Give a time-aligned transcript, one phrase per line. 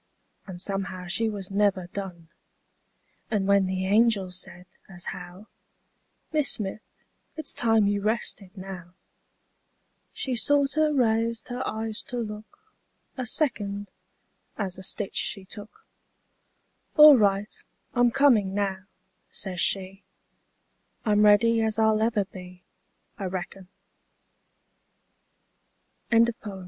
[0.47, 2.29] An' somehow she was never done;
[3.29, 5.45] An' when the angel said, as how"
[6.33, 6.81] Mis' Smith,
[7.35, 8.95] it's time you rested now,"
[10.11, 12.73] She sorter raised her eyes to look
[13.15, 13.91] A second,
[14.57, 15.85] as a^ stitch she took;
[16.97, 17.63] All right,
[17.93, 18.85] I'm comin' now,"
[19.29, 20.01] says she,
[21.05, 22.63] I'm ready as I'll ever be,
[23.19, 23.67] I reckon,"
[26.11, 26.59] Albert Bigelow Paine.